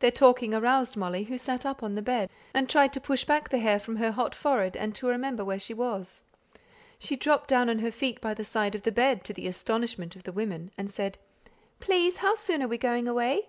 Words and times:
Their 0.00 0.10
talking 0.10 0.52
aroused 0.52 0.94
Molly, 0.94 1.24
who 1.24 1.38
sat 1.38 1.64
up 1.64 1.82
on 1.82 1.94
the 1.94 2.02
bed, 2.02 2.28
and 2.52 2.68
tried 2.68 2.92
to 2.92 3.00
push 3.00 3.24
back 3.24 3.48
the 3.48 3.56
hair 3.58 3.78
from 3.78 3.96
her 3.96 4.12
hot 4.12 4.34
forehead, 4.34 4.76
and 4.76 4.94
to 4.94 5.06
remember 5.08 5.42
where 5.42 5.58
she 5.58 5.72
was. 5.72 6.22
She 6.98 7.16
dropped 7.16 7.48
down 7.48 7.70
on 7.70 7.78
her 7.78 7.90
feet 7.90 8.20
by 8.20 8.34
the 8.34 8.44
side 8.44 8.74
of 8.74 8.82
the 8.82 8.92
bed, 8.92 9.24
to 9.24 9.32
the 9.32 9.48
astonishment 9.48 10.14
of 10.14 10.24
the 10.24 10.32
women, 10.32 10.70
and 10.76 10.90
said, 10.90 11.16
"Please, 11.78 12.18
how 12.18 12.34
soon 12.34 12.62
are 12.62 12.68
we 12.68 12.76
going 12.76 13.08
away?" 13.08 13.48